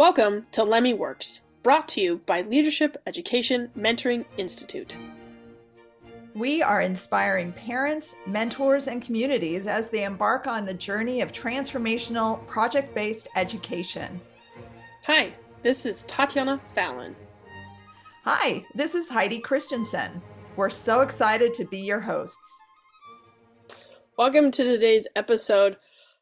[0.00, 4.96] Welcome to LEMI Works, brought to you by Leadership Education Mentoring Institute.
[6.34, 12.46] We are inspiring parents, mentors, and communities as they embark on the journey of transformational
[12.46, 14.18] project based education.
[15.04, 17.14] Hi, this is Tatiana Fallon.
[18.24, 20.22] Hi, this is Heidi Christensen.
[20.56, 22.58] We're so excited to be your hosts.
[24.16, 25.76] Welcome to today's episode.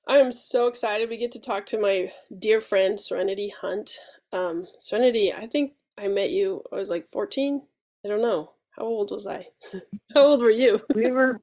[0.09, 1.11] I'm so excited.
[1.11, 3.91] We get to talk to my dear friend Serenity Hunt.
[4.32, 6.62] Um, Serenity, I think I met you.
[6.73, 7.60] I was like 14.
[8.05, 8.52] I don't know.
[8.70, 9.46] How old was I?
[10.15, 10.80] How old were you?
[10.95, 11.42] we were,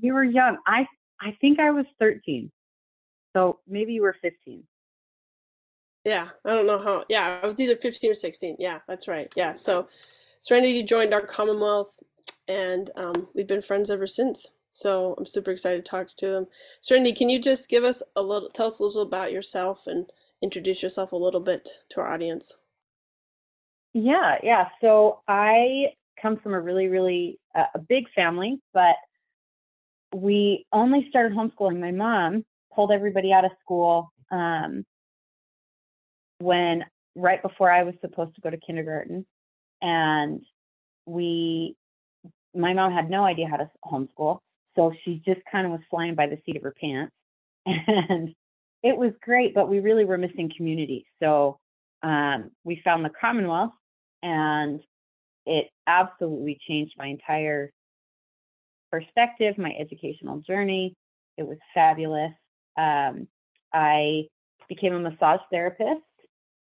[0.00, 0.58] we were young.
[0.64, 0.86] I,
[1.20, 2.52] I think I was 13.
[3.34, 4.62] So maybe you were 15.
[6.04, 7.04] Yeah, I don't know how.
[7.08, 8.56] Yeah, I was either 15 or 16.
[8.58, 9.30] Yeah, that's right.
[9.36, 9.54] Yeah.
[9.54, 9.88] So
[10.38, 11.98] Serenity joined our Commonwealth,
[12.46, 14.52] and um, we've been friends ever since.
[14.70, 16.46] So I'm super excited to talk to them.
[16.80, 20.06] Serenity, can you just give us a little, tell us a little about yourself and
[20.42, 22.58] introduce yourself a little bit to our audience?
[23.94, 24.68] Yeah, yeah.
[24.80, 28.96] So I come from a really, really uh, a big family, but
[30.14, 31.80] we only started homeschooling.
[31.80, 34.84] My mom pulled everybody out of school um,
[36.38, 36.84] when
[37.16, 39.26] right before I was supposed to go to kindergarten,
[39.82, 40.42] and
[41.06, 41.76] we,
[42.54, 44.38] my mom had no idea how to homeschool,
[44.78, 47.12] so she just kind of was flying by the seat of her pants.
[47.66, 48.34] And
[48.82, 51.04] it was great, but we really were missing community.
[51.20, 51.58] So
[52.02, 53.72] um, we found the Commonwealth
[54.22, 54.80] and
[55.46, 57.72] it absolutely changed my entire
[58.92, 60.94] perspective, my educational journey.
[61.36, 62.32] It was fabulous.
[62.76, 63.26] Um,
[63.72, 64.28] I
[64.68, 66.02] became a massage therapist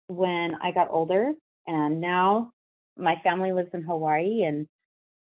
[0.08, 1.32] when I got older,
[1.68, 2.52] and now
[2.98, 4.68] my family lives in Hawaii, and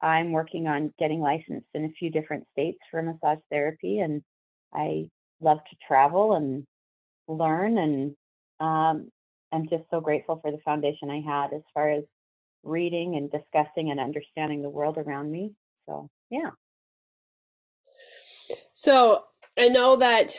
[0.02, 4.22] I'm working on getting licensed in a few different states for massage therapy, and
[4.74, 5.10] I
[5.42, 6.66] love to travel and
[7.28, 8.16] learn, and
[8.60, 9.10] um,
[9.52, 12.04] I'm just so grateful for the foundation I had as far as
[12.64, 15.54] reading and discussing and understanding the world around me.
[15.88, 16.52] So, yeah.
[18.74, 19.24] So
[19.58, 20.34] I know that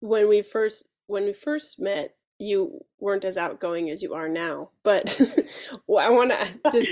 [0.00, 4.70] when we first when we first met, you weren't as outgoing as you are now.
[4.84, 5.20] But
[5.98, 6.90] I want to just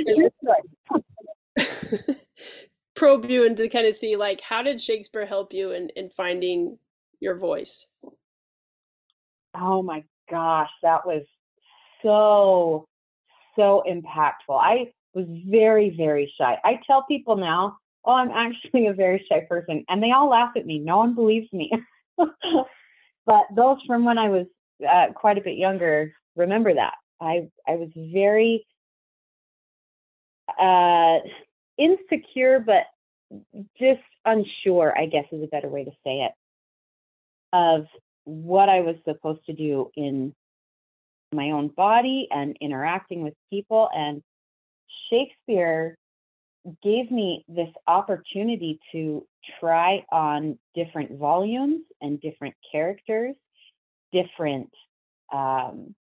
[2.94, 6.10] probe you and to kind of see like how did Shakespeare help you in in
[6.10, 6.78] finding
[7.20, 7.86] your voice?
[9.54, 11.22] Oh my gosh, that was
[12.02, 12.86] so
[13.56, 14.58] so impactful.
[14.60, 16.58] I was very very shy.
[16.64, 20.52] I tell people now, "Oh, I'm actually a very shy person." And they all laugh
[20.56, 20.78] at me.
[20.78, 21.70] No one believes me.
[23.26, 24.46] but those from when I was
[24.88, 26.94] uh, quite a bit younger remember that.
[27.20, 28.64] I I was very
[30.58, 31.18] uh
[31.78, 32.84] insecure, but
[33.78, 36.32] just unsure, I guess is a better way to say it,
[37.52, 37.86] of
[38.24, 40.34] what I was supposed to do in
[41.32, 43.88] my own body and interacting with people.
[43.94, 44.22] And
[45.10, 45.96] Shakespeare
[46.82, 49.26] gave me this opportunity to
[49.60, 53.36] try on different volumes and different characters,
[54.12, 54.70] different
[55.32, 55.94] um,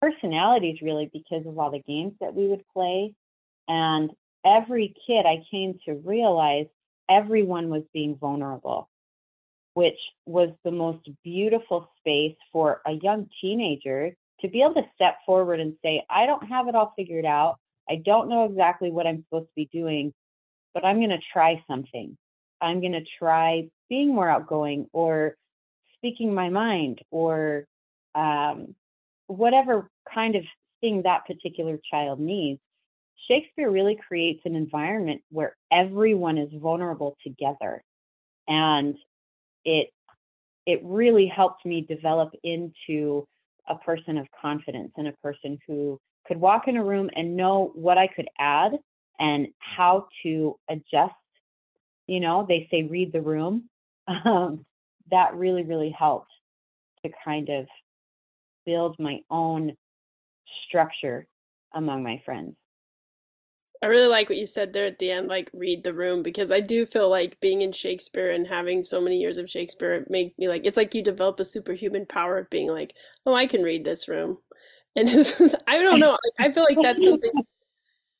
[0.00, 3.14] personalities, really, because of all the games that we would play.
[3.68, 4.10] And
[4.44, 6.66] every kid, I came to realize
[7.08, 8.88] everyone was being vulnerable,
[9.74, 15.18] which was the most beautiful space for a young teenager to be able to step
[15.26, 17.58] forward and say, I don't have it all figured out.
[17.88, 20.14] I don't know exactly what I'm supposed to be doing,
[20.72, 22.16] but I'm going to try something.
[22.60, 25.36] I'm going to try being more outgoing or
[25.96, 27.66] speaking my mind or
[28.14, 28.74] um,
[29.26, 30.44] whatever kind of
[30.80, 32.60] thing that particular child needs.
[33.30, 37.82] Shakespeare really creates an environment where everyone is vulnerable together.
[38.48, 38.96] And
[39.64, 39.88] it
[40.66, 43.26] it really helped me develop into
[43.68, 47.72] a person of confidence and a person who could walk in a room and know
[47.74, 48.72] what I could add
[49.18, 51.14] and how to adjust.
[52.06, 53.68] You know, they say read the room.
[54.24, 54.64] Um,
[55.12, 56.30] that really, really helped
[57.04, 57.66] to kind of
[58.66, 59.76] build my own
[60.66, 61.26] structure
[61.74, 62.54] among my friends.
[63.82, 66.52] I really like what you said there at the end, like read the room, because
[66.52, 70.38] I do feel like being in Shakespeare and having so many years of Shakespeare make
[70.38, 72.94] me like it's like you develop a superhuman power of being like,
[73.24, 74.38] oh, I can read this room,
[74.96, 75.08] and
[75.66, 77.32] I don't know, I feel like that's something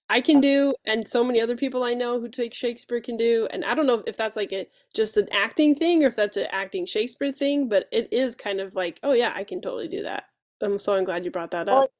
[0.09, 3.47] I can do, and so many other people I know who take Shakespeare can do,
[3.53, 6.39] and I don't know if that's like a just an acting thing or if that's
[6.39, 9.89] an acting Shakespeare thing, but it is kind of like, oh yeah, I can totally
[9.89, 10.25] do that.
[10.63, 11.91] Um, I'm so glad you brought that up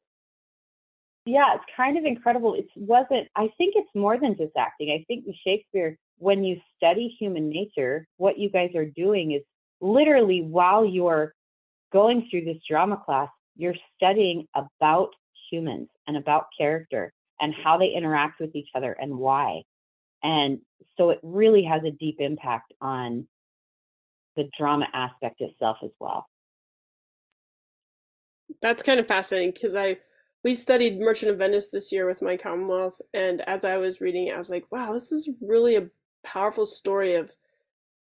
[1.27, 2.55] yeah, it's kind of incredible.
[2.55, 4.91] It wasn't, I think it's more than just acting.
[4.91, 9.43] I think Shakespeare, when you study human nature, what you guys are doing is
[9.81, 11.35] literally while you're
[11.93, 15.11] going through this drama class, You're studying about
[15.51, 19.63] humans and about character and how they interact with each other and why.
[20.23, 20.61] And
[20.97, 23.27] so it really has a deep impact on
[24.37, 26.27] the drama aspect itself as well.
[28.63, 29.99] That's kind of fascinating because I
[30.43, 34.29] we studied Merchant of Venice this year with my Commonwealth, and as I was reading
[34.29, 35.89] it, I was like, wow, this is really a
[36.25, 37.31] powerful story of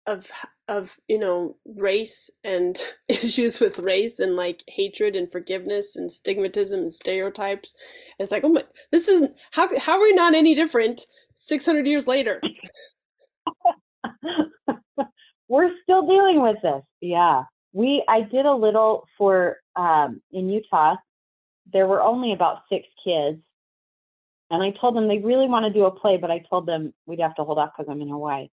[0.06, 0.30] of
[0.68, 2.76] of you know race and
[3.08, 7.74] issues with race and like hatred and forgiveness and stigmatism and stereotypes.
[8.18, 11.02] And it's like oh my this isn't how how are we not any different
[11.36, 12.40] 600 years later?
[15.48, 17.44] We're still dealing with this yeah.
[17.72, 20.96] We i did a little for um in utah
[21.72, 23.38] there were only about six kids
[24.50, 26.92] and i told them they really want to do a play but i told them
[27.06, 28.48] we'd have to hold off because i'm in hawaii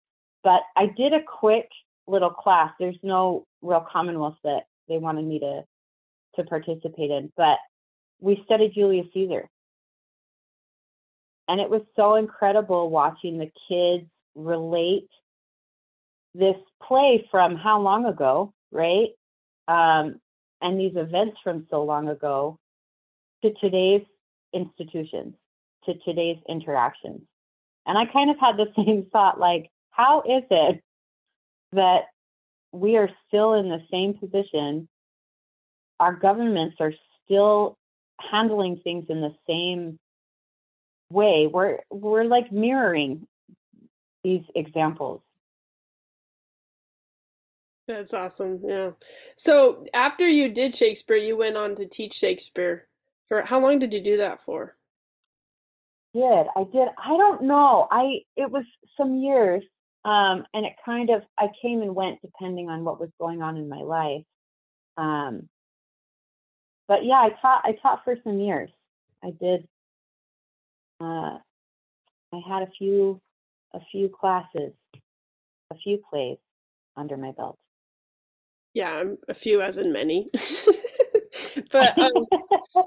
[0.44, 1.68] but I did a quick
[2.06, 2.72] little class.
[2.78, 5.64] There's no real Commonwealth that they wanted me to
[6.36, 7.58] to participate in, but
[8.20, 9.48] we studied Julius Caesar.
[11.48, 15.08] And it was so incredible watching the kids relate
[16.34, 19.08] this play from how long ago, right?
[19.66, 20.20] Um,
[20.60, 22.58] and these events from so long ago
[23.43, 24.02] to today's
[24.52, 25.35] institutions,
[25.85, 27.23] to today's interactions.
[27.87, 30.82] And I kind of had the same thought like, how is it
[31.73, 32.02] that
[32.73, 34.88] we are still in the same position?
[36.00, 36.93] Our governments are
[37.25, 37.76] still
[38.20, 39.99] handling things in the same
[41.11, 41.49] way.
[41.52, 43.26] We're we're like mirroring
[44.23, 45.23] these examples.
[47.87, 48.61] That's awesome.
[48.62, 48.90] Yeah.
[49.37, 52.88] So after you did Shakespeare, you went on to teach Shakespeare.
[53.28, 54.76] For how long did you do that for?
[56.14, 57.86] Did I did I don't know.
[57.90, 58.64] I it was
[58.96, 59.62] some years.
[60.04, 63.56] Um, and it kind of, I came and went depending on what was going on
[63.56, 64.25] in my life.
[64.96, 65.48] Um,
[66.86, 68.70] but yeah, I taught, I taught for some years.
[69.22, 69.69] I did,
[71.00, 71.36] uh,
[72.32, 73.20] I had a few,
[73.75, 74.72] a few classes,
[75.70, 76.38] a few plays
[76.96, 77.58] under my belt.
[78.72, 80.30] Yeah, a few as in many.
[81.72, 82.26] but um,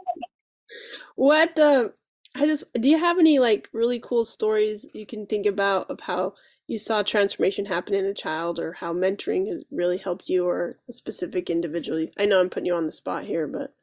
[1.15, 1.89] what uh,
[2.35, 6.01] I just do you have any like really cool stories you can think about of
[6.01, 6.33] how
[6.67, 10.77] you saw transformation happen in a child or how mentoring has really helped you or
[10.87, 12.07] a specific individual?
[12.17, 13.73] I know i'm putting you on the spot here but.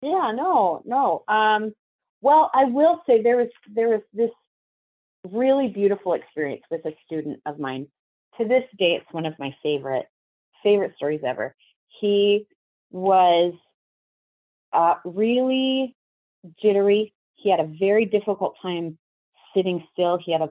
[0.00, 1.74] Yeah no no um,
[2.20, 4.30] well i will say there was there was this
[5.32, 7.86] really beautiful experience with a student of mine.
[8.38, 10.06] To this day it's one of my favorite
[10.62, 11.54] favorite stories ever.
[12.00, 12.46] He
[12.90, 13.54] was
[14.72, 15.94] uh, really
[16.62, 18.98] jittery he had a very difficult time
[19.54, 20.50] sitting still he had a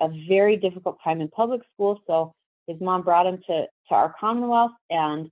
[0.00, 2.00] a very difficult time in public school.
[2.06, 2.34] So
[2.66, 5.30] his mom brought him to, to our Commonwealth, and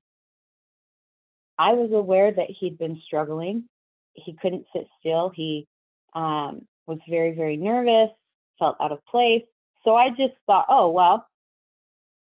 [1.59, 3.65] I was aware that he'd been struggling.
[4.15, 5.31] He couldn't sit still.
[5.35, 5.67] He
[6.15, 8.11] um, was very, very nervous,
[8.59, 9.43] felt out of place.
[9.85, 11.27] So I just thought, oh, well,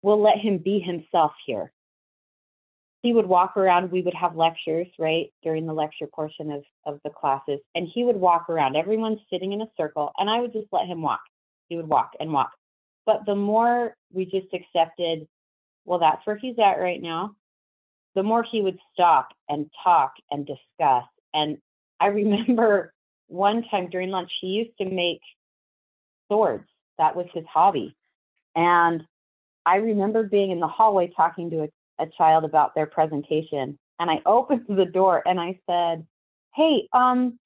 [0.01, 1.71] we'll let him be himself here.
[3.03, 6.99] He would walk around, we would have lectures, right, during the lecture portion of, of
[7.03, 8.75] the classes, and he would walk around.
[8.75, 11.21] Everyone's sitting in a circle, and I would just let him walk
[11.69, 12.51] he would walk and walk.
[13.05, 15.27] But the more we just accepted,
[15.85, 17.35] well, that's where he's at right now,
[18.15, 21.05] the more he would stop and talk and discuss.
[21.33, 21.57] And
[21.99, 22.93] I remember
[23.27, 25.21] one time during lunch, he used to make
[26.29, 26.67] swords.
[26.97, 27.95] That was his hobby.
[28.55, 29.03] And
[29.65, 31.67] I remember being in the hallway talking to a,
[31.99, 33.77] a child about their presentation.
[33.99, 36.05] And I opened the door and I said,
[36.55, 37.39] Hey, um,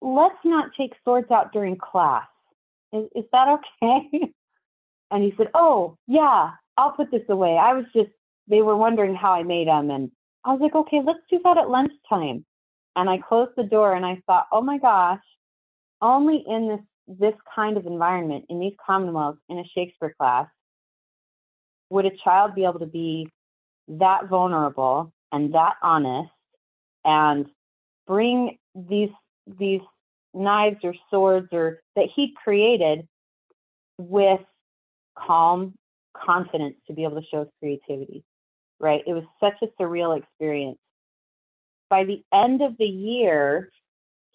[0.00, 2.26] let's not take swords out during class
[2.94, 4.32] is, is that okay?
[5.10, 7.58] and he said, oh, yeah, I'll put this away.
[7.58, 8.10] I was just,
[8.48, 9.90] they were wondering how I made them.
[9.90, 10.10] And
[10.44, 12.44] I was like, okay, let's do that at lunchtime.
[12.96, 15.22] And I closed the door and I thought, oh my gosh,
[16.00, 20.46] only in this this kind of environment, in these commonwealths, in a Shakespeare class,
[21.90, 23.28] would a child be able to be
[23.88, 26.30] that vulnerable and that honest
[27.04, 27.46] and
[28.06, 29.10] bring these
[29.58, 29.80] these
[30.32, 33.06] knives or swords or that he created
[33.98, 34.40] with
[35.16, 35.74] calm
[36.16, 38.24] confidence to be able to show his creativity
[38.80, 39.02] right?
[39.06, 40.78] It was such a surreal experience.
[41.88, 43.70] By the end of the year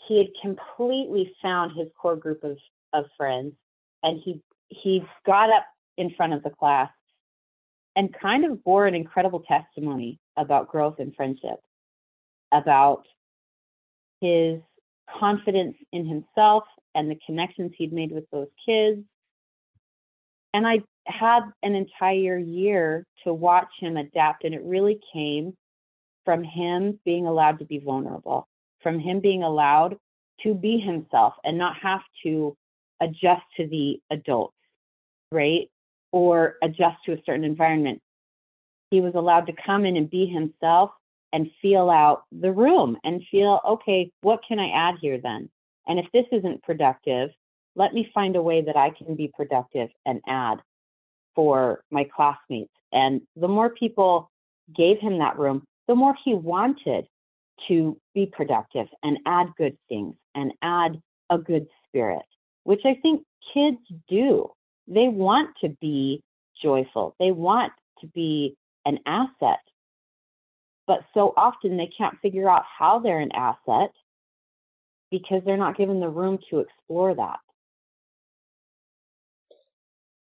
[0.08, 2.58] he had completely found his core group of,
[2.94, 3.54] of friends
[4.02, 5.66] and he he got up
[5.98, 6.90] in front of the class
[7.96, 11.60] and kind of bore an incredible testimony about growth and friendship
[12.52, 13.06] about
[14.22, 14.60] his
[15.20, 16.64] confidence in himself
[16.96, 19.02] and the connections he'd made with those kids.
[20.54, 25.56] And I had an entire year to watch him adapt, and it really came
[26.26, 28.48] from him being allowed to be vulnerable,
[28.82, 29.98] from him being allowed
[30.44, 32.56] to be himself and not have to
[33.02, 34.56] adjust to the adults,
[35.32, 35.70] right?
[36.12, 38.02] Or adjust to a certain environment.
[38.90, 40.92] He was allowed to come in and be himself
[41.32, 45.50] and feel out the room and feel, okay, what can I add here then?
[45.88, 47.30] And if this isn't productive,
[47.76, 50.60] let me find a way that I can be productive and add
[51.36, 52.74] for my classmates.
[52.92, 54.32] And the more people
[54.76, 57.08] gave him that room, the more he wanted
[57.68, 61.00] to be productive and add good things and add
[61.30, 62.24] a good spirit,
[62.64, 63.24] which I think
[63.54, 64.52] kids do.
[64.90, 66.24] They want to be
[66.62, 69.60] joyful, they want to be an asset.
[70.88, 73.92] But so often they can't figure out how they're an asset
[75.12, 77.40] because they're not given the room to explore that.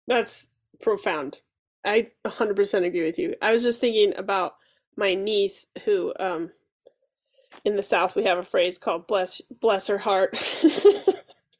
[0.08, 0.48] That's
[0.82, 1.40] profound.
[1.86, 3.36] I 100% agree with you.
[3.42, 4.56] I was just thinking about
[4.96, 6.52] my niece who um
[7.66, 10.32] in the south we have a phrase called bless bless her heart.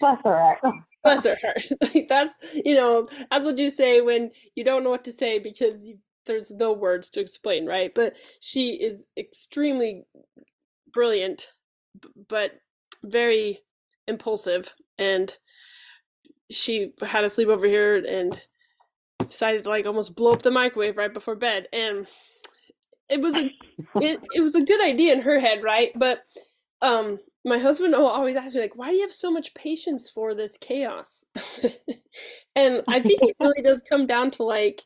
[0.00, 0.74] bless her heart.
[1.02, 1.64] Bless her heart.
[1.94, 5.38] Like that's, you know, that's what you say when you don't know what to say
[5.38, 7.92] because you, there's no words to explain, right?
[7.94, 10.04] But she is extremely
[10.92, 11.48] brilliant
[12.28, 12.52] but
[13.04, 13.60] very
[14.06, 15.36] impulsive and
[16.50, 18.40] she had a sleepover here and
[19.18, 22.06] decided to like almost blow up the microwave right before bed and
[23.08, 23.52] it was a
[23.96, 26.24] it, it was a good idea in her head right but
[26.82, 30.10] um my husband will always ask me like why do you have so much patience
[30.10, 31.24] for this chaos?
[32.56, 34.82] And i think it really does come down to like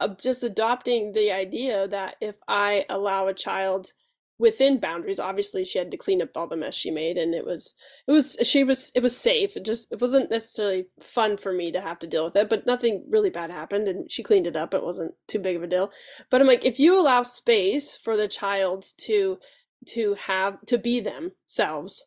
[0.00, 3.92] uh, just adopting the idea that if i allow a child
[4.38, 7.44] within boundaries obviously she had to clean up all the mess she made and it
[7.44, 7.74] was
[8.08, 9.54] it was she was it was safe.
[9.54, 12.66] It just it wasn't necessarily fun for me to have to deal with it but
[12.66, 14.72] nothing really bad happened and she cleaned it up.
[14.72, 15.92] It wasn't too big of a deal.
[16.30, 19.38] But i'm like if you allow space for the child to
[19.86, 22.04] to have to be themselves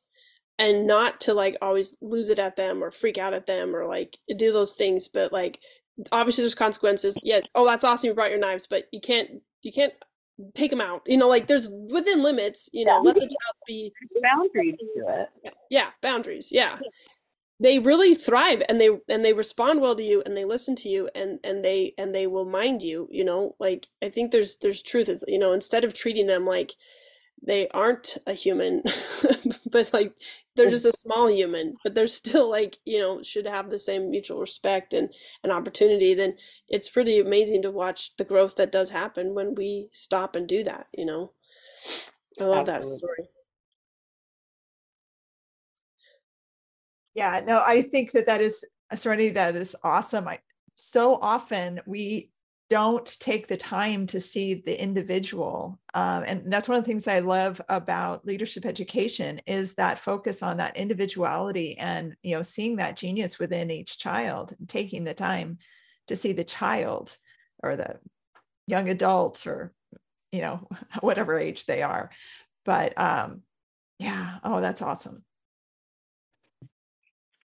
[0.60, 3.88] and not to like always lose it at them or freak out at them or
[3.88, 5.60] like do those things but like
[6.12, 9.30] obviously there's consequences yeah oh that's awesome you brought your knives but you can't
[9.64, 9.94] you can't
[10.54, 11.04] take them out.
[11.06, 12.70] You know, like there's within limits.
[12.74, 13.00] You know, yeah.
[13.00, 15.54] let the child be boundaries to it.
[15.70, 16.50] Yeah, boundaries.
[16.52, 16.80] Yeah.
[17.60, 20.90] They really thrive and they and they respond well to you and they listen to
[20.90, 23.08] you and and they and they will mind you.
[23.12, 26.46] You know, like I think there's there's truth is you know instead of treating them
[26.46, 26.74] like
[27.42, 28.82] they aren't a human
[29.72, 30.14] but like
[30.56, 34.10] they're just a small human but they're still like you know should have the same
[34.10, 35.10] mutual respect and
[35.44, 36.36] an opportunity then
[36.70, 40.64] it's pretty amazing to watch the growth that does happen when we stop and do
[40.64, 41.32] that you know?
[42.40, 42.94] I love Absolutely.
[42.94, 43.30] that story.
[47.16, 50.28] Yeah no i think that that is a serenity that is awesome.
[50.28, 50.40] I
[50.76, 52.30] so often we
[52.70, 57.08] don't take the time to see the individual um, and that's one of the things
[57.08, 62.78] i love about leadership education is that focus on that individuality and you know seeing
[62.78, 65.58] that genius within each child and taking the time
[66.08, 67.16] to see the child
[67.62, 67.98] or the
[68.68, 69.74] young adults or
[70.32, 70.68] you know
[71.02, 72.10] whatever age they are.
[72.66, 73.42] But um
[74.00, 75.24] yeah oh that's awesome.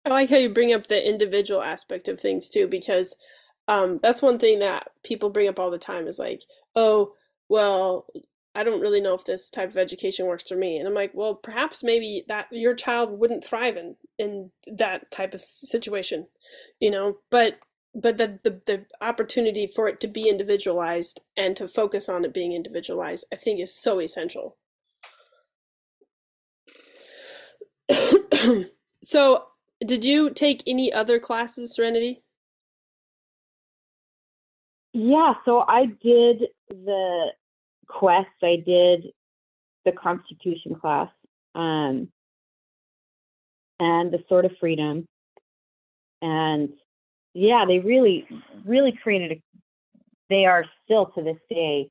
[0.05, 3.15] I like how you bring up the individual aspect of things too because
[3.67, 6.43] um, that's one thing that people bring up all the time is like,
[6.75, 7.13] oh,
[7.50, 8.08] well,
[8.55, 10.77] I don't really know if this type of education works for me.
[10.77, 15.34] And I'm like, well, perhaps maybe that your child wouldn't thrive in in that type
[15.34, 16.27] of situation,
[16.79, 17.17] you know.
[17.32, 17.60] But
[17.96, 22.34] but the the, the opportunity for it to be individualized and to focus on it
[22.34, 24.58] being individualized, I think, is so essential.
[29.03, 29.46] so,
[29.86, 32.23] did you take any other classes, Serenity?
[34.93, 37.31] Yeah, so I did the
[37.88, 39.07] quest, I did
[39.85, 41.09] the Constitution class,
[41.55, 42.09] um,
[43.79, 45.07] and the Sword of Freedom.
[46.21, 46.69] And
[47.33, 48.27] yeah, they really,
[48.65, 49.41] really created a,
[50.29, 51.89] they are still to this day,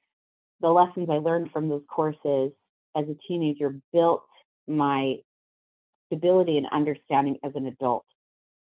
[0.61, 2.53] the lessons I learned from those courses
[2.97, 4.25] as a teenager built
[4.69, 5.17] my
[6.07, 8.05] stability and understanding as an adult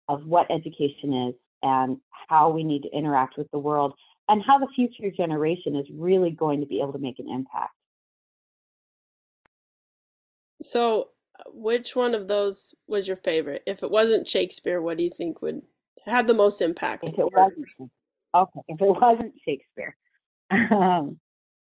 [0.10, 1.98] of what education is and
[2.28, 3.94] how we need to interact with the world
[4.30, 7.74] and how the future generation is really going to be able to make an impact.
[10.62, 13.64] So, uh, which one of those was your favorite?
[13.66, 15.62] If it wasn't Shakespeare, what do you think would
[16.06, 17.04] have the most impact?
[17.04, 17.68] If it wasn't,
[18.36, 19.96] okay, if it wasn't Shakespeare,
[20.52, 21.20] um,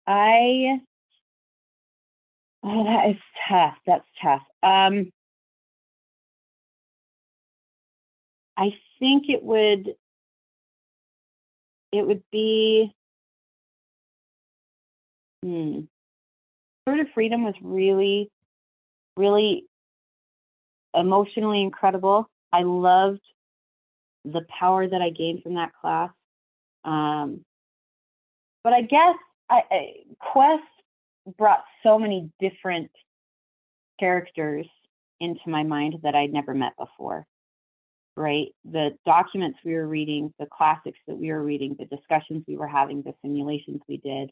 [0.06, 0.80] I
[2.62, 3.16] oh, that is
[3.48, 3.74] tough.
[3.86, 4.42] That's tough.
[4.62, 5.10] Um,
[8.56, 8.70] I
[9.00, 9.94] think it would
[11.98, 12.92] it would be
[15.44, 15.80] Hmm.
[16.88, 18.30] Sword of Freedom was really,
[19.14, 19.64] really
[20.94, 22.30] emotionally incredible.
[22.50, 23.20] I loved
[24.24, 26.10] the power that I gained from that class.
[26.84, 27.44] Um,
[28.62, 29.16] but I guess
[29.50, 30.62] I, I, Quest
[31.36, 32.90] brought so many different
[34.00, 34.66] characters
[35.20, 37.26] into my mind that I'd never met before.
[38.16, 38.48] Right?
[38.64, 42.68] The documents we were reading, the classics that we were reading, the discussions we were
[42.68, 44.30] having, the simulations we did.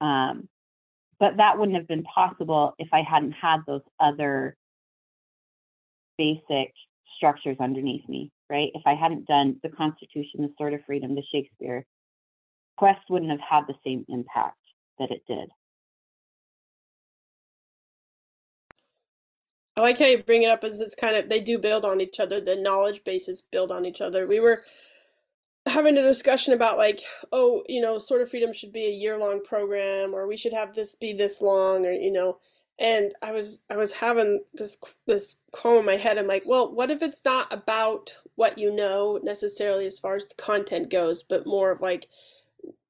[0.00, 0.48] Um,
[1.18, 4.56] but that wouldn't have been possible if I hadn't had those other
[6.18, 6.74] basic
[7.16, 8.70] structures underneath me, right?
[8.74, 11.84] If I hadn't done the Constitution, the Sword of Freedom, the Shakespeare,
[12.76, 14.58] Quest wouldn't have had the same impact
[14.98, 15.48] that it did.
[19.76, 22.00] I like how you bring it up as it's kind of they do build on
[22.00, 22.40] each other.
[22.40, 24.26] The knowledge bases build on each other.
[24.26, 24.64] We were
[25.66, 27.00] having a discussion about like,
[27.32, 30.52] oh, you know, Sword of Freedom should be a year long program, or we should
[30.52, 32.38] have this be this long, or you know,
[32.78, 36.18] and I was I was having this this qualm in my head.
[36.18, 40.26] I'm like, well, what if it's not about what you know necessarily as far as
[40.28, 42.08] the content goes, but more of like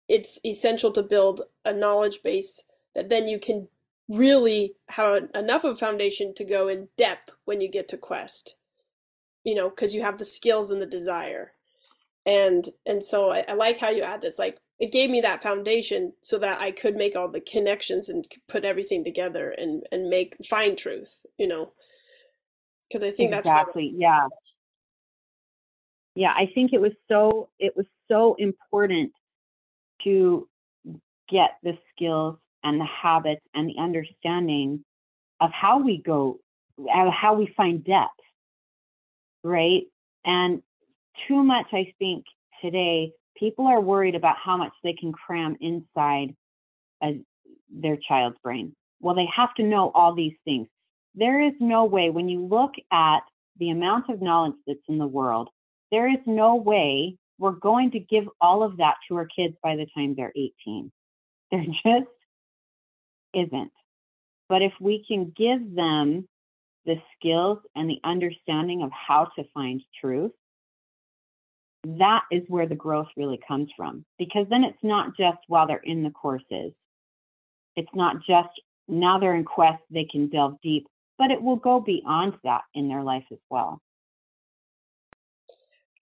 [0.09, 2.65] it's essential to build a knowledge base
[2.95, 3.69] that then you can
[4.09, 8.57] really have enough of a foundation to go in depth when you get to quest
[9.45, 11.53] you know because you have the skills and the desire.
[12.27, 15.43] And and so I, I, like how you add this like it gave me that
[15.43, 20.09] foundation so that i could make all the connections and put everything together and and
[20.09, 21.73] make find truth you know?
[22.89, 24.27] Because i think exactly, that's exactly yeah.
[26.15, 29.13] Yeah i think it was so it was so important
[30.05, 30.49] to
[31.29, 34.85] get the skills and the habits and the understanding
[35.41, 36.39] of how we go,
[36.81, 38.11] uh, how we find depth,
[39.43, 39.83] right?
[40.25, 40.63] And
[41.29, 42.25] too much, I think,
[42.63, 46.35] today, people are worried about how much they can cram inside
[47.03, 47.21] a,
[47.71, 48.75] their child's brain.
[49.01, 50.67] Well, they have to know all these things.
[51.15, 53.21] There is no way, when you look at
[53.59, 55.49] the amount of knowledge that's in the world,
[55.91, 59.77] there is no way we're going to give all of that to our kids by
[59.77, 60.91] the time they're 18.
[61.53, 62.11] There just
[63.35, 63.73] isn't.
[64.49, 66.29] But if we can give them
[66.87, 70.33] the skills and the understanding of how to find truth,
[71.85, 74.05] that is where the growth really comes from.
[74.19, 76.73] Because then it's not just while they're in the courses,
[77.77, 78.49] it's not just
[78.89, 80.87] now they're in quest, they can delve deep,
[81.19, 83.81] but it will go beyond that in their life as well.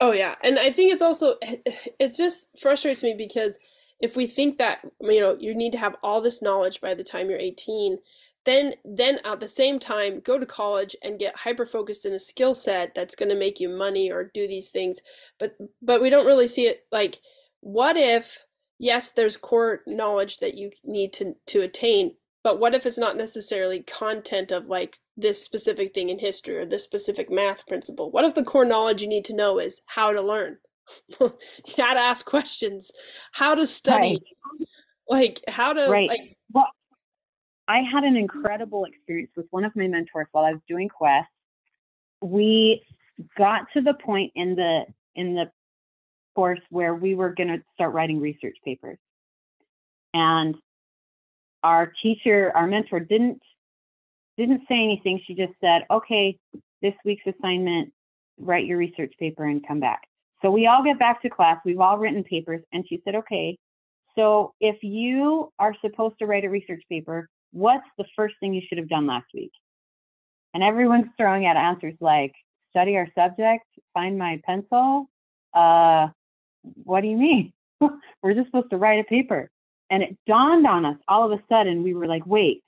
[0.00, 3.58] Oh yeah, and I think it's also it just frustrates me because
[4.02, 7.04] if we think that you know you need to have all this knowledge by the
[7.04, 7.98] time you're 18
[8.44, 12.18] then then at the same time go to college and get hyper focused in a
[12.18, 15.00] skill set that's going to make you money or do these things.
[15.38, 17.20] But but we don't really see it like
[17.60, 18.44] what if
[18.78, 23.16] yes there's core knowledge that you need to to attain but what if it's not
[23.16, 28.10] necessarily content of like this specific thing in history or this specific math principle?
[28.10, 30.58] What if the core knowledge you need to know is how to learn
[31.18, 32.90] how to ask questions,
[33.32, 34.20] how to study,
[34.58, 34.68] right.
[35.08, 36.08] like how to right.
[36.08, 36.36] like.
[36.52, 36.68] Well,
[37.68, 41.28] I had an incredible experience with one of my mentors while I was doing Quest.
[42.20, 42.82] We
[43.38, 45.50] got to the point in the in the
[46.34, 48.98] course where we were going to start writing research papers,
[50.14, 50.56] and
[51.62, 53.40] our teacher, our mentor, didn't
[54.36, 55.20] didn't say anything.
[55.26, 56.38] She just said, "Okay,
[56.80, 57.92] this week's assignment,
[58.38, 60.02] write your research paper and come back."
[60.42, 61.58] So we all get back to class.
[61.64, 62.62] We've all written papers.
[62.72, 63.56] And she said, okay,
[64.16, 68.62] so if you are supposed to write a research paper, what's the first thing you
[68.68, 69.52] should have done last week?
[70.52, 72.34] And everyone's throwing out answers like
[72.70, 75.08] study our subject, find my pencil.
[75.54, 76.08] Uh,
[76.84, 77.52] what do you mean?
[78.22, 79.50] we're just supposed to write a paper.
[79.90, 82.64] And it dawned on us all of a sudden, we were like, wait,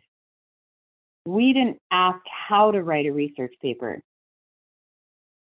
[1.26, 4.00] we didn't ask how to write a research paper.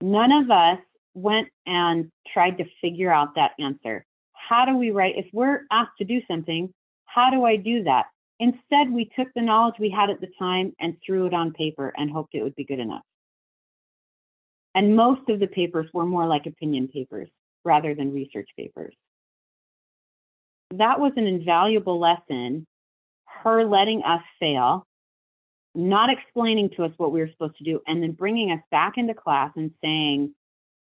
[0.02, 0.80] None of us
[1.18, 4.06] went and tried to figure out that answer.
[4.34, 5.16] How do we write?
[5.18, 6.72] If we're asked to do something,
[7.06, 8.06] how do I do that?
[8.40, 11.92] Instead, we took the knowledge we had at the time and threw it on paper
[11.98, 13.02] and hoped it would be good enough.
[14.76, 17.30] And most of the papers were more like opinion papers
[17.66, 18.94] rather than research papers.
[20.76, 22.68] That was an invaluable lesson,
[23.44, 24.86] her letting us fail,
[25.74, 28.94] not explaining to us what we were supposed to do, and then bringing us back
[28.98, 30.36] into class and saying,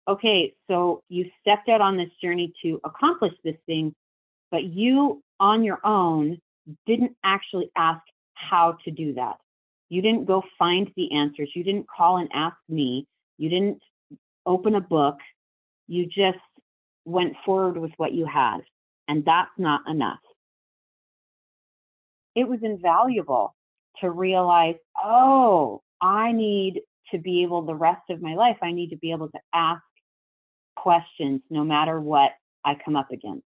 [0.07, 3.93] okay, so you stepped out on this journey to accomplish this thing,
[4.51, 6.39] but you on your own
[6.85, 8.01] didn't actually ask
[8.33, 9.37] how to do that.
[9.89, 11.51] You didn't go find the answers.
[11.55, 13.07] You didn't call and ask me.
[13.37, 13.81] You didn't
[14.45, 15.17] open a book.
[15.87, 16.39] You just
[17.05, 18.59] went forward with what you had.
[19.07, 20.19] And that's not enough.
[22.37, 23.55] it was invaluable
[23.99, 28.91] to realize, oh, I need to be able the rest of my life, I need
[28.91, 29.81] to be able to ask
[30.81, 32.31] questions no matter what
[32.63, 33.43] I come up against.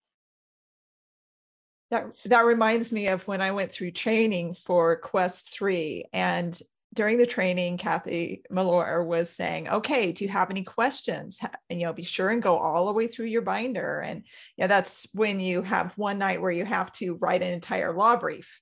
[1.89, 6.59] That that reminds me of when I went through training for Quest 3 and
[6.93, 11.39] during the training, Kathy Malloy was saying, okay, do you have any questions?
[11.69, 14.01] And, you know, be sure and go all the way through your binder.
[14.01, 14.23] And
[14.57, 18.17] yeah, that's when you have one night where you have to write an entire law
[18.17, 18.59] brief.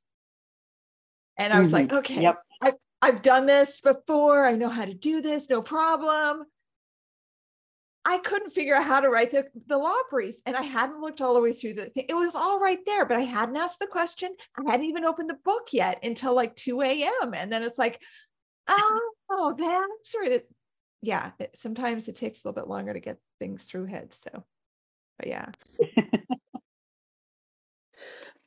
[1.38, 1.76] And I was mm-hmm.
[1.76, 2.38] like, okay, yep.
[2.62, 4.46] I've, I've done this before.
[4.46, 6.44] I know how to do this, no problem.
[8.10, 10.36] I couldn't figure out how to write the, the law brief.
[10.48, 12.06] And I hadn't looked all the way through the thing.
[12.10, 14.32] It was all right there, but I hadn't asked the question.
[14.58, 17.36] I hadn't even opened the book yet until like 2 a.m.
[17.36, 18.02] And then it's like,
[18.68, 20.42] oh, that's right.
[21.04, 24.20] Yeah, it, sometimes it takes a little bit longer to get things through heads.
[24.24, 24.44] So,
[25.20, 25.46] but yeah.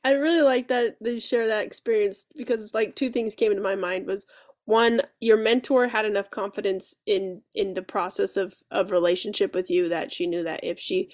[0.03, 3.75] I really like that they share that experience because like two things came into my
[3.75, 4.25] mind was
[4.65, 9.89] one your mentor had enough confidence in in the process of of relationship with you
[9.89, 11.09] that she knew that if she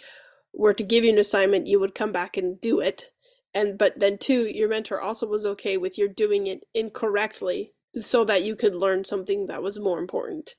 [0.53, 3.11] were to give you an assignment you would come back and do it
[3.53, 8.23] and but then two your mentor also was okay with your doing it incorrectly so
[8.23, 10.55] that you could learn something that was more important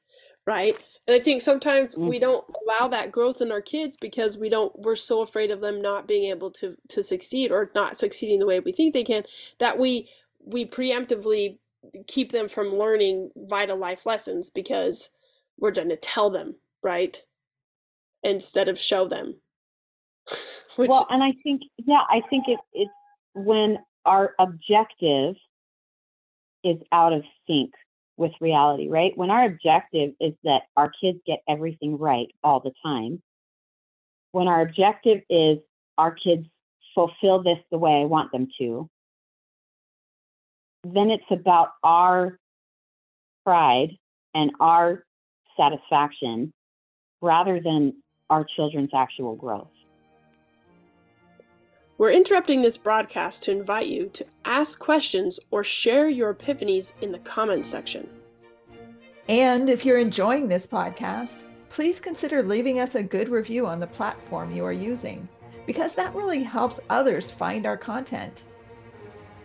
[0.47, 2.09] right and i think sometimes mm-hmm.
[2.09, 5.61] we don't allow that growth in our kids because we don't we're so afraid of
[5.61, 9.05] them not being able to to succeed or not succeeding the way we think they
[9.05, 9.23] can
[9.59, 10.09] that we
[10.45, 11.59] we preemptively
[12.07, 15.11] keep them from learning vital life lessons because
[15.59, 17.23] we're going to tell them, right?
[18.23, 19.41] Instead of show them.
[20.77, 20.91] Which...
[20.91, 22.91] Well, and I think, yeah, I think it, it's
[23.35, 25.37] when our objective
[26.65, 27.73] is out of sync
[28.17, 29.17] with reality, right?
[29.17, 33.23] When our objective is that our kids get everything right all the time,
[34.33, 35.59] when our objective is
[35.99, 36.47] our kids
[36.95, 38.89] fulfill this the way I want them to,
[40.85, 42.39] then it's about our
[43.45, 43.91] pride
[44.35, 45.05] and our
[45.57, 46.53] satisfaction
[47.21, 47.95] rather than
[48.31, 49.69] our children's actual growth.
[51.99, 57.13] We're interrupting this broadcast to invite you to ask questions or share your epiphanies in
[57.13, 58.09] the comments section.
[59.29, 63.87] And if you're enjoying this podcast, please consider leaving us a good review on the
[63.87, 65.29] platform you are using,
[65.67, 68.45] because that really helps others find our content.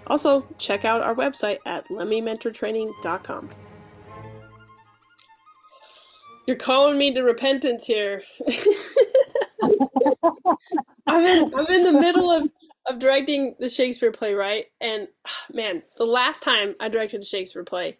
[0.07, 3.49] Also, check out our website at lemimentortraining.com.
[6.45, 8.21] You're calling me to repentance here.
[11.07, 12.51] I'm in I'm in the middle of,
[12.85, 14.65] of directing the Shakespeare play, right?
[14.79, 17.97] And ah, man, the last time I directed a Shakespeare play,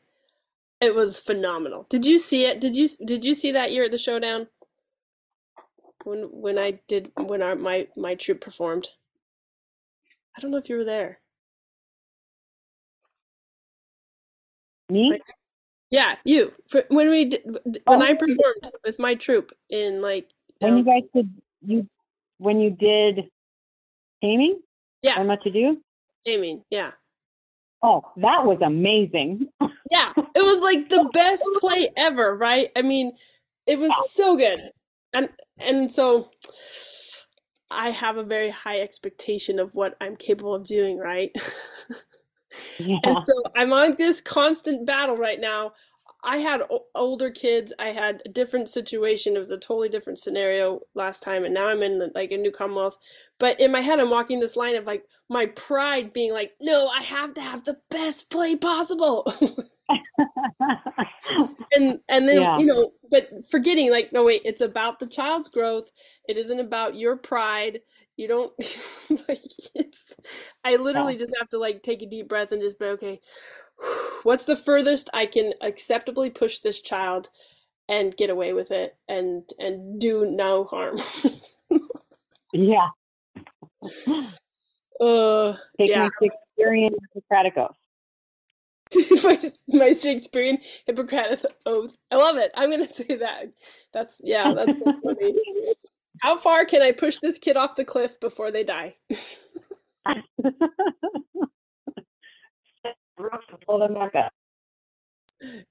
[0.80, 1.88] it was phenomenal.
[1.90, 2.60] Did you see it?
[2.60, 4.48] Did you did you see that year at the showdown?
[6.04, 8.90] When when I did when our my my troupe performed?
[10.38, 11.20] I don't know if you were there.
[14.90, 15.20] Me?
[15.90, 16.52] yeah, you.
[16.68, 20.78] For, when we did, when oh, I performed with my troupe in like when um,
[20.80, 21.30] you guys did
[21.66, 21.90] you
[22.38, 23.30] when you did
[24.22, 24.60] taming.
[25.02, 25.22] Yeah.
[25.22, 25.78] Or much do
[26.26, 26.64] Taming.
[26.72, 26.92] Yeah.
[27.84, 29.48] Oh, that was amazing.
[29.92, 32.70] yeah, it was like the best play ever, right?
[32.76, 33.12] I mean,
[33.68, 34.72] it was so good,
[35.14, 36.32] and and so
[37.70, 41.32] I have a very high expectation of what I'm capable of doing, right?
[42.80, 43.00] Yeah.
[43.04, 45.74] And so I'm on this constant battle right now.
[46.26, 47.72] I had o- older kids.
[47.80, 49.36] I had a different situation.
[49.36, 52.52] It was a totally different scenario last time, and now I'm in like a new
[52.52, 52.98] Commonwealth.
[53.38, 56.88] But in my head, I'm walking this line of like my pride being like, no,
[56.90, 59.32] I have to have the best play possible.
[61.76, 62.58] and and then yeah.
[62.58, 65.92] you know, but forgetting like, no, wait, it's about the child's growth.
[66.28, 67.82] It isn't about your pride
[68.18, 68.54] you don't
[69.28, 69.40] like
[69.76, 70.14] it's
[70.64, 71.20] i literally yeah.
[71.20, 73.20] just have to like take a deep breath and just be okay
[74.24, 77.30] what's the furthest i can acceptably push this child
[77.88, 81.00] and get away with it and and do no harm?
[82.54, 82.90] Yeah.
[84.98, 86.08] Uh take yeah.
[86.08, 87.76] my shakespearean hippocratic oath.
[89.26, 89.40] My,
[89.78, 91.98] my shakespearean hippocratic oath.
[92.10, 92.52] I love it.
[92.56, 93.52] I'm gonna say that.
[93.92, 95.36] That's yeah that's so funny
[96.22, 98.96] how far can I push this kid off the cliff before they die?
[103.68, 104.34] pull them back up.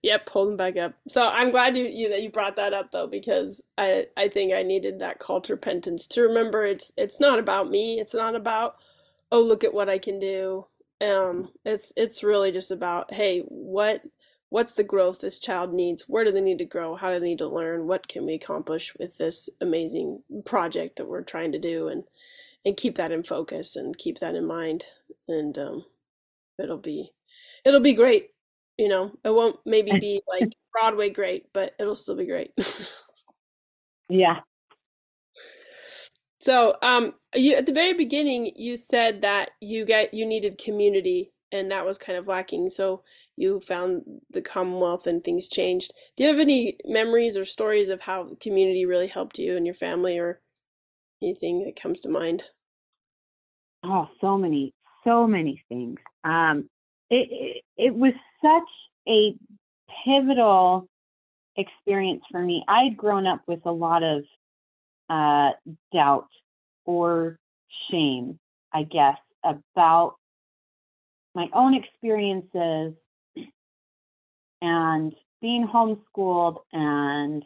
[0.02, 0.94] Yep, hold them back up.
[1.08, 4.52] So I'm glad you, you that you brought that up though, because I I think
[4.52, 8.00] I needed that call to repentance to remember it's it's not about me.
[8.00, 8.76] It's not about
[9.32, 10.66] oh look at what I can do.
[11.00, 14.02] Um, it's it's really just about hey what
[14.54, 17.30] what's the growth this child needs where do they need to grow how do they
[17.30, 21.58] need to learn what can we accomplish with this amazing project that we're trying to
[21.58, 22.04] do and
[22.64, 24.84] and keep that in focus and keep that in mind
[25.28, 25.84] and um,
[26.58, 27.10] it'll be
[27.64, 28.30] it'll be great.
[28.78, 32.52] You know, it won't maybe be like Broadway great, but it'll still be great.
[34.08, 34.40] yeah.
[36.40, 41.32] So, um, you at the very beginning, you said that you get you needed community,
[41.54, 42.68] and that was kind of lacking.
[42.68, 43.02] So
[43.36, 45.92] you found the Commonwealth, and things changed.
[46.16, 49.74] Do you have any memories or stories of how community really helped you and your
[49.74, 50.40] family, or
[51.22, 52.44] anything that comes to mind?
[53.84, 56.00] Oh, so many, so many things.
[56.24, 56.68] Um,
[57.10, 58.70] it, it, it was such
[59.08, 59.36] a
[60.04, 60.88] pivotal
[61.56, 62.64] experience for me.
[62.66, 64.24] I'd grown up with a lot of
[65.08, 65.50] uh,
[65.92, 66.28] doubt
[66.84, 67.38] or
[67.90, 68.38] shame,
[68.72, 70.16] I guess, about
[71.34, 72.94] my own experiences
[74.62, 77.44] and being homeschooled and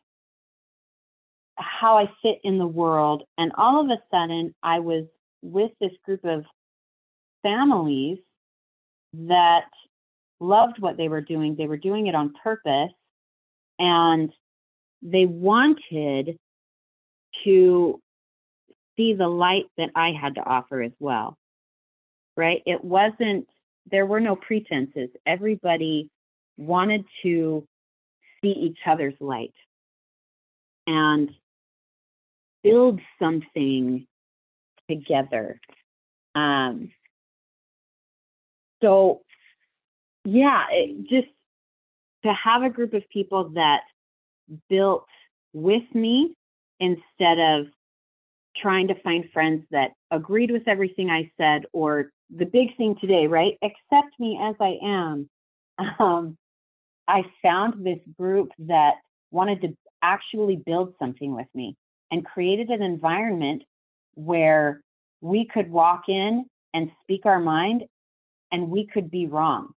[1.56, 3.24] how I fit in the world.
[3.36, 5.04] And all of a sudden, I was
[5.42, 6.44] with this group of
[7.42, 8.18] families
[9.14, 9.70] that
[10.40, 11.56] loved what they were doing.
[11.56, 12.92] They were doing it on purpose
[13.78, 14.32] and
[15.02, 16.38] they wanted
[17.44, 18.00] to
[18.96, 21.36] see the light that I had to offer as well.
[22.36, 22.62] Right?
[22.66, 23.48] It wasn't,
[23.90, 25.10] there were no pretenses.
[25.26, 26.10] Everybody
[26.56, 27.64] wanted to
[28.42, 29.54] see each other's light
[30.86, 31.30] and
[32.62, 34.06] build something
[34.88, 35.60] together.
[36.34, 36.90] Um,
[38.82, 39.22] so,
[40.24, 40.64] yeah,
[41.08, 41.28] just
[42.24, 43.82] to have a group of people that
[44.68, 45.06] built
[45.52, 46.34] with me
[46.80, 47.66] instead of
[48.56, 53.26] trying to find friends that agreed with everything I said, or the big thing today,
[53.26, 53.58] right?
[53.62, 55.28] Accept me as I am.
[56.00, 56.36] Um,
[57.06, 58.94] I found this group that
[59.30, 61.76] wanted to actually build something with me
[62.10, 63.62] and created an environment
[64.14, 64.82] where
[65.20, 67.84] we could walk in and speak our mind
[68.52, 69.68] and we could be wrong,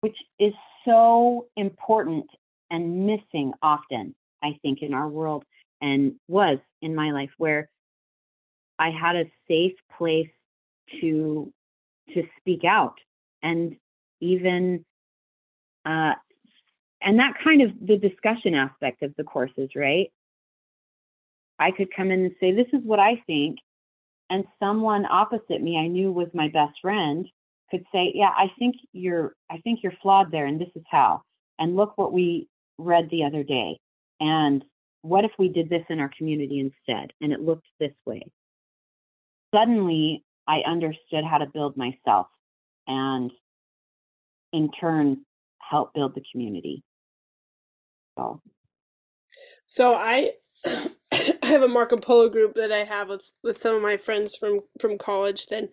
[0.00, 0.52] which is
[0.84, 2.26] so important
[2.70, 5.44] and missing often, I think, in our world
[5.80, 7.68] and was in my life where
[8.78, 10.30] I had a safe place
[11.00, 11.52] to
[12.14, 12.94] to speak out
[13.42, 13.76] and
[14.20, 14.84] even
[15.84, 16.14] uh,
[17.02, 20.10] and that kind of the discussion aspect of the courses, right?
[21.58, 23.58] I could come in and say, This is what I think.
[24.28, 27.26] And someone opposite me I knew was my best friend
[27.70, 31.22] could say, Yeah, I think you're I think you're flawed there and this is how.
[31.58, 33.78] And look what we read the other day.
[34.20, 34.64] And
[35.02, 37.12] what if we did this in our community instead?
[37.20, 38.22] And it looked this way.
[39.54, 42.28] Suddenly I understood how to build myself
[42.86, 43.30] and
[44.52, 45.24] in turn
[45.58, 46.82] help build the community.
[48.18, 48.40] So
[49.64, 50.32] so I
[50.66, 54.36] I have a Marco Polo group that I have with with some of my friends
[54.36, 55.46] from from college.
[55.46, 55.68] Then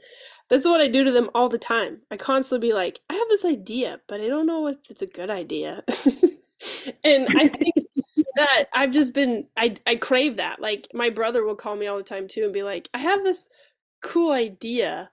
[0.50, 2.02] this is what I do to them all the time.
[2.12, 5.08] I constantly be like, I have this idea, but I don't know if it's a
[5.08, 5.84] good idea.
[7.04, 7.76] and I think
[8.36, 10.60] that I've just been I I crave that.
[10.60, 13.24] Like my brother will call me all the time too and be like, I have
[13.24, 13.50] this
[14.04, 15.10] cool idea.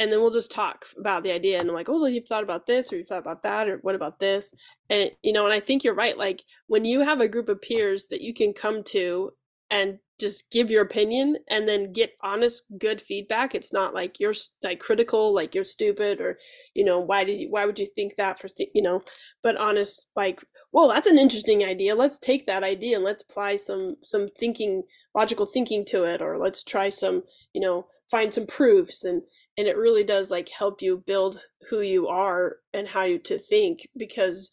[0.00, 2.66] And then we'll just talk about the idea and I'm like, oh, you've thought about
[2.66, 4.54] this or you've thought about that or what about this?
[4.88, 6.16] And you know, and I think you're right.
[6.16, 9.32] Like when you have a group of peers that you can come to
[9.70, 14.34] and just give your opinion and then get honest good feedback it's not like you're
[14.62, 16.38] like critical like you're stupid or
[16.74, 19.00] you know why did you why would you think that for th- you know
[19.42, 23.56] but honest like well that's an interesting idea let's take that idea and let's apply
[23.56, 24.82] some some thinking
[25.14, 29.22] logical thinking to it or let's try some you know find some proofs and
[29.56, 33.38] and it really does like help you build who you are and how you to
[33.38, 34.50] think because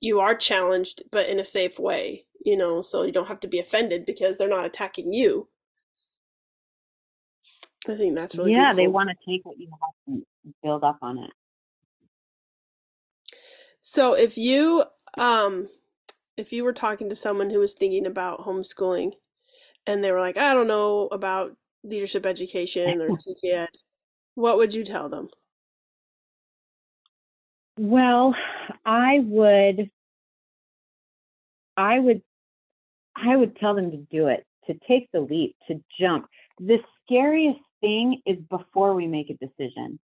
[0.00, 3.48] you are challenged but in a safe way you know, so you don't have to
[3.48, 5.48] be offended because they're not attacking you.
[7.88, 8.72] I think that's really yeah.
[8.72, 8.84] Beautiful.
[8.84, 10.24] They want to take what you have and
[10.62, 11.30] build up on it.
[13.80, 14.84] So if you
[15.16, 15.68] um
[16.36, 19.14] if you were talking to someone who was thinking about homeschooling
[19.86, 23.68] and they were like, I don't know about leadership education or TJEd,
[24.36, 25.30] what would you tell them?
[27.78, 28.34] Well,
[28.84, 29.90] I would
[31.76, 32.22] I would
[33.16, 36.28] I would tell them to do it, to take the leap, to jump.
[36.58, 39.98] The scariest thing is before we make a decision,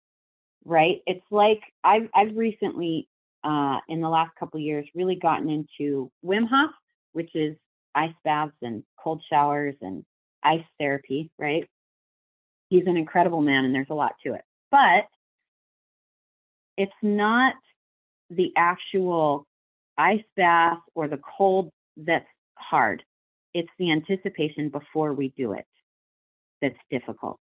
[0.65, 1.03] right?
[1.07, 3.09] It's like I've I've recently,
[3.45, 6.71] uh, in the last couple years, really gotten into Wim Hof,
[7.13, 7.57] which is
[7.95, 10.05] ice baths and cold showers and
[10.43, 11.69] ice therapy, right?
[12.69, 15.07] He's an incredible man, and there's a lot to it, but
[16.77, 17.55] it's not
[18.31, 19.47] the actual
[19.99, 23.03] ice bath or the cold that's hard.
[23.53, 25.67] It's the anticipation before we do it
[26.63, 27.39] that's difficult.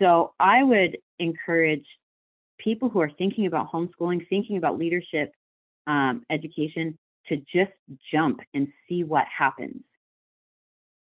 [0.00, 1.86] So I would encourage
[2.62, 5.32] people who are thinking about homeschooling, thinking about leadership
[5.86, 7.72] um, education, to just
[8.12, 9.82] jump and see what happens.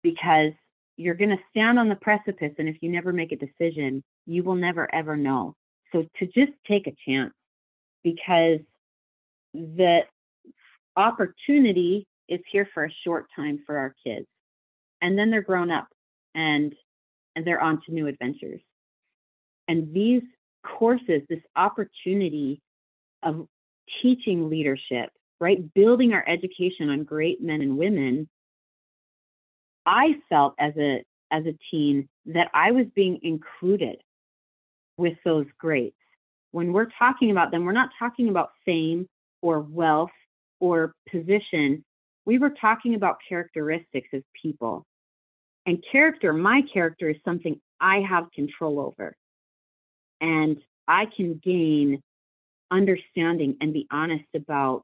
[0.04, 0.52] Because
[0.98, 4.44] you're going to stand on the precipice, and if you never make a decision, you
[4.44, 5.56] will never ever know.
[5.92, 7.34] So to just take a chance
[8.04, 8.60] because
[9.54, 10.02] the
[10.96, 14.26] opportunity is here for a short time for our kids.
[15.02, 15.88] And then they're grown up
[16.34, 16.74] and
[17.36, 18.62] and they're on to new adventures.
[19.68, 20.24] And these
[20.78, 22.62] courses, this opportunity
[23.24, 23.48] of
[24.02, 25.74] teaching leadership, right?
[25.74, 28.28] Building our education on great men and women.
[29.86, 33.98] I felt as a as a teen that I was being included
[34.98, 35.96] with those greats.
[36.52, 39.08] When we're talking about them, we're not talking about fame
[39.42, 40.12] or wealth
[40.60, 41.84] or position.
[42.26, 44.86] We were talking about characteristics of people.
[45.66, 49.16] And character, my character is something I have control over.
[50.22, 52.02] And I can gain
[52.72, 54.84] understanding and be honest about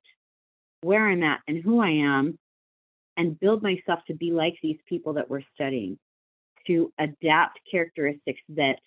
[0.81, 2.37] where I'm at and who I am
[3.17, 5.97] and build myself to be like these people that we're studying,
[6.67, 8.77] to adapt characteristics that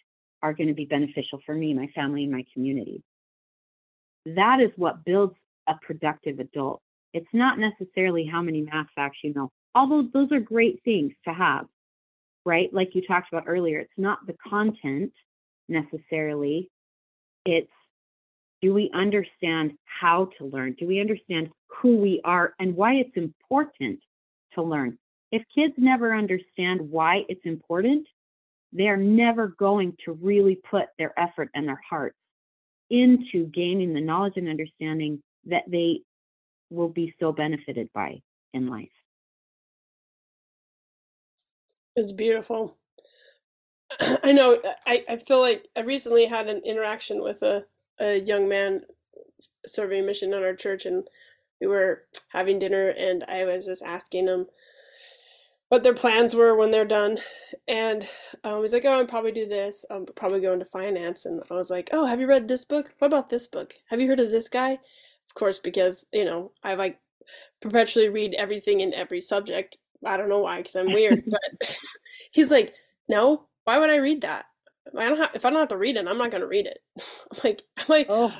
[0.42, 3.02] are going to be beneficial for me, my family, and my community.
[4.26, 5.34] That is what builds
[5.66, 6.80] a productive adult.
[7.12, 11.32] It's not necessarily how many math facts you know, although those are great things to
[11.32, 11.66] have,
[12.44, 12.72] right?
[12.72, 15.12] Like you talked about earlier, it's not the content
[15.68, 16.70] necessarily,
[17.44, 17.70] it's
[18.62, 20.74] do we understand how to learn?
[20.78, 24.00] Do we understand who we are and why it's important
[24.54, 24.96] to learn?
[25.30, 28.06] If kids never understand why it's important,
[28.72, 32.14] they're never going to really put their effort and their heart
[32.88, 36.00] into gaining the knowledge and understanding that they
[36.70, 38.20] will be so benefited by
[38.52, 38.88] in life.
[41.96, 42.76] It's beautiful.
[44.22, 47.64] I know I, I feel like I recently had an interaction with a
[48.00, 48.82] a young man
[49.66, 51.06] serving a mission in our church, and
[51.60, 54.46] we were having dinner, and I was just asking him
[55.68, 57.18] what their plans were when they're done.
[57.66, 58.06] And
[58.42, 59.84] um, he's like, "Oh, I'll probably do this.
[59.90, 62.92] I'm probably going to finance." And I was like, "Oh, have you read this book?
[62.98, 63.74] What about this book?
[63.88, 67.00] Have you heard of this guy?" Of course, because you know I like
[67.60, 69.78] perpetually read everything in every subject.
[70.04, 71.24] I don't know why, because I'm weird.
[71.60, 71.78] but
[72.32, 72.74] he's like,
[73.08, 74.46] "No, why would I read that?
[74.96, 76.78] I don't have, if I don't have to read it, I'm not gonna read it.
[77.32, 78.34] I'm like, I'm like, oh.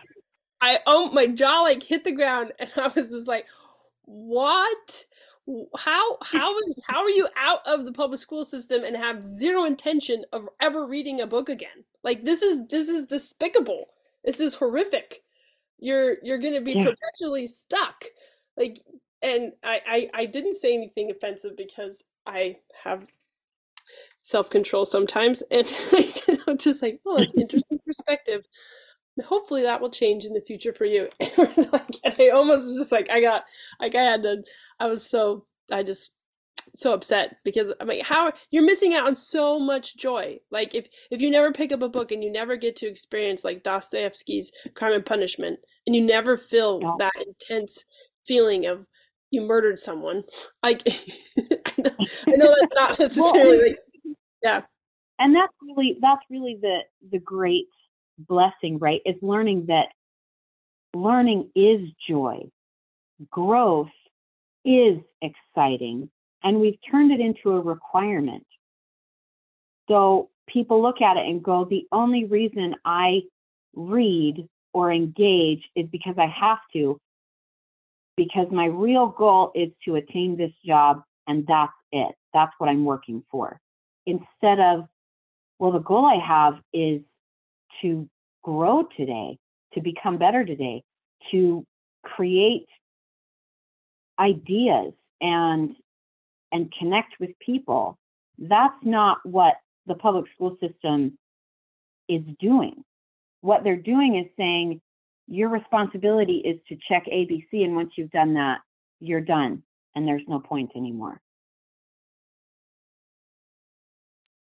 [0.61, 3.47] I oh my jaw like hit the ground, and I was just like,
[4.05, 5.05] what?
[5.77, 9.65] How how is how are you out of the public school system and have zero
[9.65, 11.85] intention of ever reading a book again?
[12.03, 13.87] Like this is this is despicable.
[14.25, 15.23] This is horrific.
[15.79, 16.85] You're you're gonna be yeah.
[16.85, 18.05] perpetually stuck.
[18.57, 18.79] Like
[19.23, 23.07] and I, I I didn't say anything offensive because I have
[24.23, 25.67] self control sometimes, and
[26.47, 28.47] I'm just like, oh, that's interesting perspective.
[29.25, 31.09] Hopefully that will change in the future for you.
[31.39, 33.45] like, and I almost was just like, I got,
[33.81, 34.43] like, I had to,
[34.81, 36.11] I was so, I just
[36.75, 40.39] so upset because I'm like, how you're missing out on so much joy.
[40.51, 43.45] Like if if you never pick up a book and you never get to experience
[43.45, 46.95] like Dostoevsky's Crime and Punishment, and you never feel yeah.
[46.99, 47.85] that intense
[48.25, 48.87] feeling of
[49.35, 50.25] you murdered someone.
[50.63, 51.91] Like I, know,
[52.29, 53.79] I know that's not necessarily like
[54.43, 54.61] yeah
[55.19, 57.67] and that's really that's really the the great
[58.19, 59.89] blessing right is learning that
[60.95, 62.41] learning is joy
[63.31, 63.89] growth
[64.65, 66.09] is exciting
[66.43, 68.47] and we've turned it into a requirement
[69.89, 73.21] so people look at it and go the only reason i
[73.75, 76.99] read or engage is because i have to
[78.17, 82.85] because my real goal is to attain this job and that's it that's what i'm
[82.85, 83.61] working for
[84.07, 84.87] instead of,
[85.59, 87.01] well, the goal I have is
[87.83, 88.09] to
[88.43, 89.39] grow today,
[89.75, 90.83] to become better today,
[91.31, 91.65] to
[92.05, 92.67] create
[94.19, 95.75] ideas and
[96.53, 97.99] and connect with people.
[98.39, 99.55] That's not what
[99.87, 101.19] the public school system
[102.09, 102.85] is doing.
[103.41, 104.81] What they're doing is saying
[105.27, 108.59] your responsibility is to check ABC, and once you've done that,
[109.01, 109.63] you're done,
[109.95, 111.21] and there's no point anymore.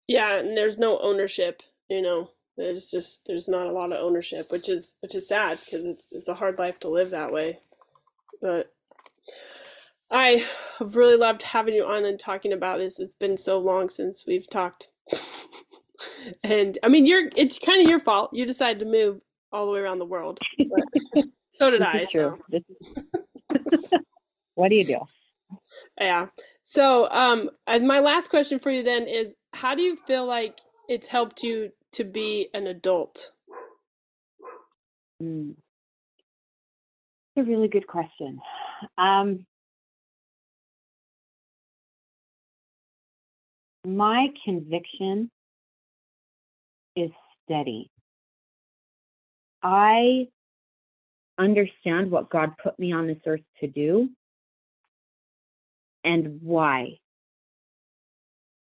[0.09, 2.31] Yeah, and there's no ownership, you know.
[2.57, 6.13] There's just there's not a lot of ownership, which is which is sad because it's
[6.13, 7.61] it's a hard life to live that way.
[8.43, 8.73] But
[10.11, 10.45] I
[10.79, 13.01] have really loved having you on and talking about this.
[13.01, 14.91] It's been so long since we've talked.
[16.43, 18.31] and I mean, you're it's kind of your fault.
[18.35, 19.23] You decided to move
[19.53, 20.39] all the way around the world.
[21.55, 22.07] so did I.
[22.13, 22.39] So.
[24.55, 25.01] what do you do?
[26.01, 26.27] Yeah.
[26.63, 31.09] So, um, my last question for you then is how do you feel like it's
[31.09, 33.33] helped you to be an adult?
[35.23, 35.55] Mm.
[37.37, 38.41] a really good question.
[38.97, 39.47] Um,
[43.87, 45.31] my conviction
[46.97, 47.11] is
[47.45, 47.92] steady.
[49.63, 50.29] I
[51.39, 54.09] understand what God put me on this earth to do
[56.05, 56.99] and why.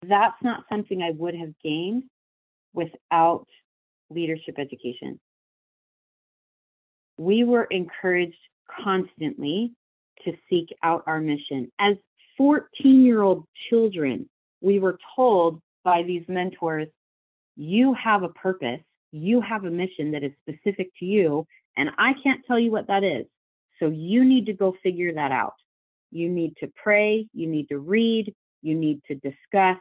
[0.06, 2.04] That's not something I would have gained
[2.74, 3.46] without
[4.10, 5.18] leadership education.
[7.16, 8.36] We were encouraged
[8.82, 9.72] constantly
[10.24, 11.70] to seek out our mission.
[11.78, 11.96] As
[12.36, 14.28] 14 year old children,
[14.60, 16.88] we were told by these mentors,
[17.56, 18.80] you have a purpose,
[19.14, 21.46] you have a mission that is specific to you,
[21.76, 23.26] and I can't tell you what that is.
[23.78, 25.54] So you need to go figure that out.
[26.10, 29.78] You need to pray, you need to read, you need to discuss,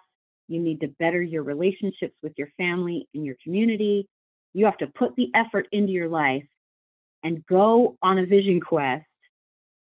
[0.47, 4.07] you need to better your relationships with your family and your community.
[4.53, 6.45] You have to put the effort into your life
[7.23, 9.05] and go on a vision quest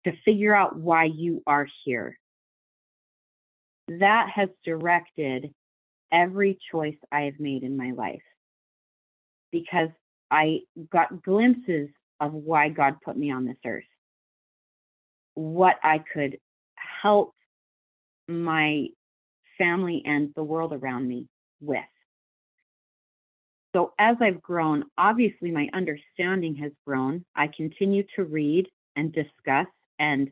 [0.05, 2.17] to figure out why you are here.
[3.89, 5.53] That has directed
[6.13, 8.23] every choice I have made in my life
[9.53, 9.91] because
[10.31, 13.85] I got glimpses of why God put me on this earth,
[15.35, 16.39] what I could
[17.03, 17.35] help
[18.27, 18.87] my
[19.59, 21.29] family and the world around me
[21.61, 21.81] with.
[23.75, 27.25] So, as I've grown, obviously my understanding has grown.
[27.35, 29.67] I continue to read and discuss
[29.99, 30.31] and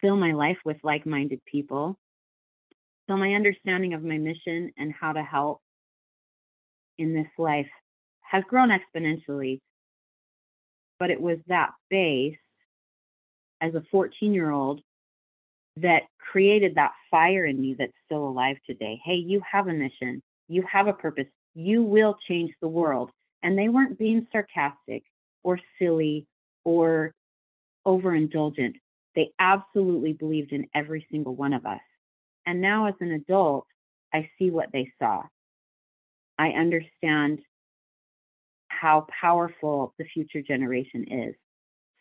[0.00, 1.96] fill my life with like minded people.
[3.08, 5.60] So, my understanding of my mission and how to help
[6.98, 7.68] in this life
[8.30, 9.60] has grown exponentially.
[10.98, 12.36] But it was that base
[13.60, 14.80] as a 14 year old
[15.76, 19.00] that created that fire in me that's still alive today.
[19.04, 23.10] Hey, you have a mission, you have a purpose, you will change the world.
[23.42, 25.04] And they weren't being sarcastic
[25.44, 26.26] or silly
[26.64, 27.12] or
[27.86, 28.74] overindulgent.
[29.14, 31.80] They absolutely believed in every single one of us.
[32.46, 33.66] And now, as an adult,
[34.12, 35.22] I see what they saw.
[36.38, 37.40] I understand
[38.78, 41.34] how powerful the future generation is.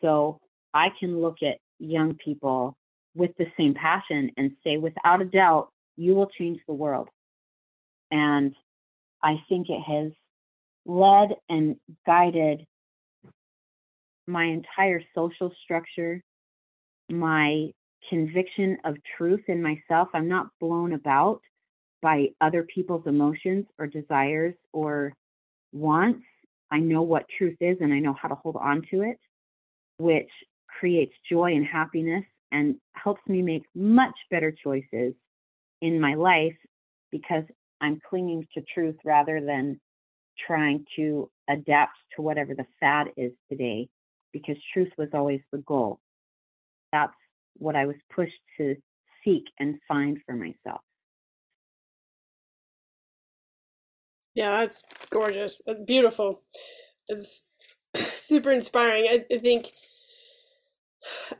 [0.02, 0.40] So
[0.74, 2.76] I can look at young people
[3.16, 7.08] with the same passion and say, without a doubt, you will change the world.
[8.12, 8.54] And
[9.24, 10.12] I think it has
[10.86, 12.66] led and guided
[14.28, 16.22] my entire social structure,
[17.10, 17.72] my
[18.10, 20.10] conviction of truth in myself.
[20.14, 21.42] I'm not blown about
[22.02, 25.14] by other people's emotions or desires or
[25.72, 26.24] wants.
[26.76, 29.18] I know what truth is and I know how to hold on to it,
[29.98, 30.30] which
[30.68, 35.14] creates joy and happiness and helps me make much better choices
[35.82, 36.58] in my life
[37.14, 37.46] because
[37.80, 39.80] I'm clinging to truth rather than
[40.46, 43.88] trying to adapt to whatever the fad is today
[44.34, 46.02] because truth was always the goal.
[46.92, 47.14] That's
[47.58, 48.76] what I was pushed to
[49.24, 50.82] seek and find for myself.
[54.36, 55.62] Yeah, that's gorgeous.
[55.68, 56.44] Uh, beautiful.
[57.10, 57.48] It's
[57.96, 59.08] super inspiring.
[59.10, 59.72] I, I think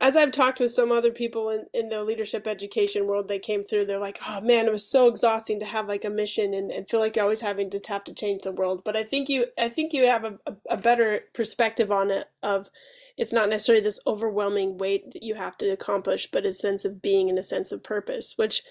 [0.00, 3.64] as I've talked with some other people in, in the leadership education world, they came
[3.64, 6.70] through, they're like, oh man, it was so exhausting to have like a mission and,
[6.70, 8.82] and feel like you're always having to have to change the world.
[8.84, 12.70] But I think you I think you have a, a better perspective on it of
[13.16, 17.02] it's not necessarily this overwhelming weight that you have to accomplish, but a sense of
[17.02, 18.62] being and a sense of purpose, which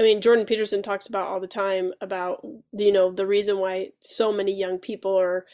[0.00, 3.90] I mean, Jordan Peterson talks about all the time about you know the reason why
[4.00, 5.44] so many young people are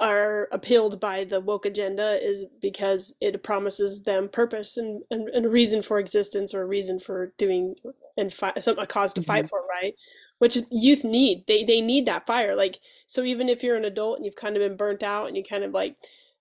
[0.00, 5.46] are appealed by the woke agenda is because it promises them purpose and, and, and
[5.46, 7.76] a reason for existence or a reason for doing
[8.16, 9.28] and fi- some a cause to mm-hmm.
[9.28, 9.94] fight for right?
[10.38, 11.44] Which youth need.
[11.46, 12.56] They they need that fire.
[12.56, 15.36] Like so even if you're an adult and you've kind of been burnt out and
[15.36, 15.96] you kind of like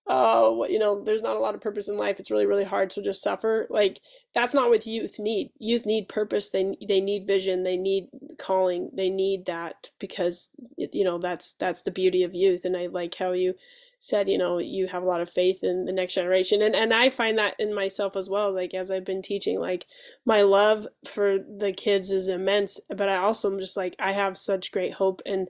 [0.07, 2.19] oh, you know, there's not a lot of purpose in life.
[2.19, 2.91] It's really, really hard.
[2.91, 3.67] So just suffer.
[3.69, 4.01] Like
[4.35, 5.51] that's not what youth need.
[5.59, 6.49] Youth need purpose.
[6.49, 7.63] They they need vision.
[7.63, 8.89] They need calling.
[8.93, 12.65] They need that because you know that's that's the beauty of youth.
[12.65, 13.55] And I like how you
[14.03, 16.93] said you know you have a lot of faith in the next generation and and
[16.93, 19.85] I find that in myself as well like as I've been teaching like
[20.25, 24.37] my love for the kids is immense but I also am just like I have
[24.37, 25.47] such great hope and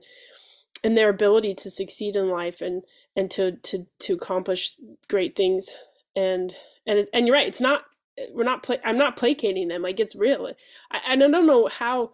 [0.82, 2.82] and their ability to succeed in life and
[3.16, 4.76] and to to to accomplish
[5.08, 5.74] great things.
[6.16, 6.54] And
[6.86, 7.84] and and you're right it's not
[8.32, 10.50] we're not i'm not placating them like it's real.
[10.90, 12.12] I i don't know how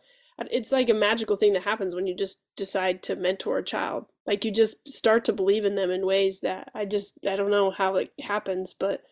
[0.51, 4.07] it's like a magical thing that happens when you just decide to mentor a child.
[4.27, 7.51] Like you just start to believe in them in ways that i just i don't
[7.51, 9.03] know how it happens but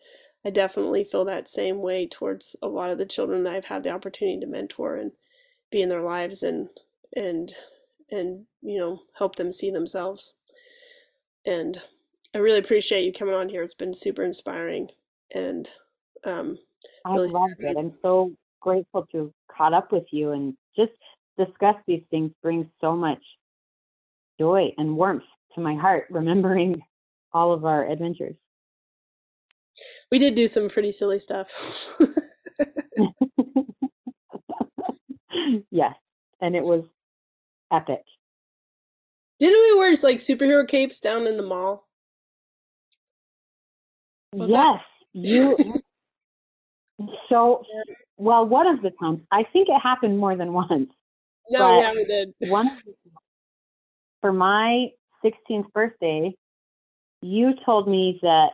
[0.45, 3.89] i definitely feel that same way towards a lot of the children i've had the
[3.89, 5.11] opportunity to mentor and
[5.71, 6.69] be in their lives and
[7.15, 7.51] and
[8.09, 10.33] and you know help them see themselves
[11.45, 11.81] and
[12.33, 13.63] I really appreciate you coming on here.
[13.63, 14.89] It's been super inspiring,
[15.33, 15.69] and
[16.25, 16.59] um,
[17.05, 17.75] I really loved it.
[17.77, 20.91] I'm so grateful to have caught up with you and just
[21.37, 23.23] discuss these things brings so much
[24.39, 25.23] joy and warmth
[25.55, 26.81] to my heart, remembering
[27.33, 28.35] all of our adventures.
[30.11, 31.97] we did do some pretty silly stuff.
[35.71, 35.95] yes,
[36.41, 36.83] and it was
[37.71, 38.03] epic.
[39.39, 41.87] Didn't we wear like superhero capes down in the mall?
[44.33, 44.81] Was yes,
[45.13, 45.81] you.
[47.29, 47.63] So,
[48.17, 50.91] well, one of the times, I think it happened more than once.
[51.49, 52.33] No, yeah, we did.
[52.39, 52.69] One
[54.21, 54.89] for my
[55.23, 56.35] 16th birthday,
[57.21, 58.49] you told me that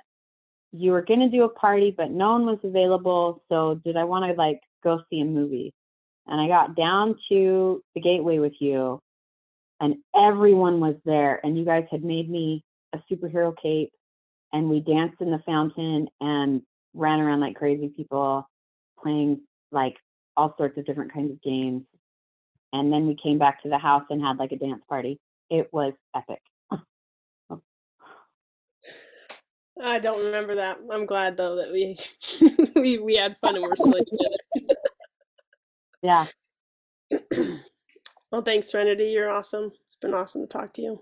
[0.72, 3.44] you were going to do a party, but no one was available.
[3.50, 5.74] So, did I want to like go see a movie?
[6.28, 9.00] And I got down to the gateway with you,
[9.80, 11.40] and everyone was there.
[11.44, 12.64] And you guys had made me
[12.94, 13.92] a superhero cape,
[14.54, 16.62] and we danced in the fountain and
[16.94, 18.48] ran around like crazy people,
[19.02, 19.96] playing like
[20.38, 21.84] all sorts of different kinds of games.
[22.74, 25.20] And then we came back to the house and had like a dance party.
[25.50, 26.42] It was epic.
[29.82, 30.80] I don't remember that.
[30.90, 31.98] I'm glad though that we
[32.82, 34.76] we we had fun and we're still together.
[36.02, 36.26] Yeah.
[38.36, 39.06] well, thanks, Serenity.
[39.06, 39.72] You're awesome.
[39.86, 41.02] It's been awesome to talk to you.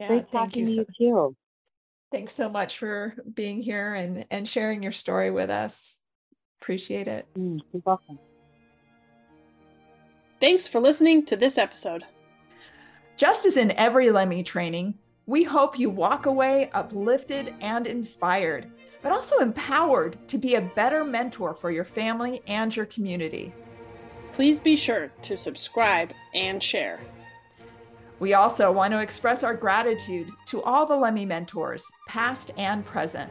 [0.00, 0.66] Yeah, Great thank talking you.
[0.66, 1.36] to So, you too.
[2.10, 6.00] thanks so much for being here and and sharing your story with us.
[6.60, 7.28] Appreciate it.
[7.38, 8.18] Mm, you're welcome.
[10.40, 12.02] Thanks for listening to this episode.
[13.16, 19.12] Just as in every LEMI training, we hope you walk away uplifted and inspired, but
[19.12, 23.54] also empowered to be a better mentor for your family and your community.
[24.34, 26.98] Please be sure to subscribe and share.
[28.18, 33.30] We also want to express our gratitude to all the LEMI mentors, past and present.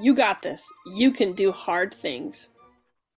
[0.00, 0.68] You got this.
[0.86, 2.48] You can do hard things.